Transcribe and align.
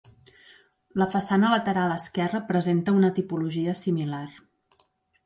La 1.01 1.07
façana 1.15 1.51
lateral 1.53 1.93
esquerra 1.97 2.41
presenta 2.47 2.95
una 3.01 3.13
tipologia 3.19 3.77
similar. 3.83 4.25